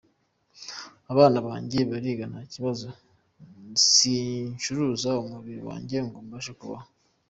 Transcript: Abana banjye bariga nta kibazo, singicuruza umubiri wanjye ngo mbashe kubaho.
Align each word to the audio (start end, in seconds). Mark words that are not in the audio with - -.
Abana 1.11 1.37
banjye 1.47 1.79
bariga 1.89 2.23
nta 2.31 2.41
kibazo, 2.53 2.87
singicuruza 3.91 5.09
umubiri 5.23 5.61
wanjye 5.69 5.97
ngo 6.05 6.17
mbashe 6.25 6.53
kubaho. 6.59 6.87